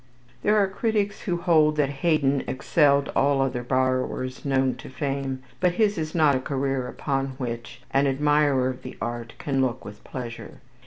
There 0.41 0.57
are 0.57 0.67
critics 0.67 1.21
who 1.21 1.37
hold 1.37 1.75
that 1.75 2.01
Haydon 2.01 2.41
excelled 2.47 3.11
all 3.15 3.39
other 3.39 3.61
borrowers 3.61 4.43
known 4.43 4.73
to 4.77 4.89
fame; 4.89 5.43
but 5.59 5.73
his 5.73 5.95
is 5.95 6.15
not 6.15 6.33
a 6.33 6.39
career 6.39 6.87
upon 6.87 7.35
which 7.37 7.83
an 7.91 8.07
admirer 8.07 8.67
of 8.69 8.81
the 8.81 8.97
art 8.99 9.33
can 9.37 9.61
look 9.61 9.85
with 9.85 10.03
pleasure. 10.03 10.59